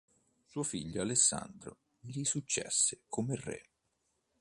[0.47, 3.69] Suo figlio Alessandro gli successe come re.